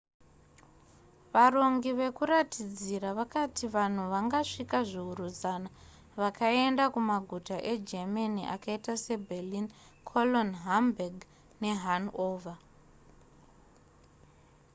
varongi 1.33 1.91
vekuratidzira 2.01 3.09
vakati 3.21 3.63
vanhu 3.75 4.03
vangasvika 4.13 4.79
zviuru 4.91 5.27
zana 5.41 5.69
vakaenda 6.21 6.83
kumaguta 6.93 7.55
egermany 7.73 8.39
akaita 8.55 8.93
se 9.05 9.15
berlin 9.29 9.67
cologne 10.09 10.55
hamburg 10.65 11.17
ne 11.61 11.71
hanover 11.83 12.57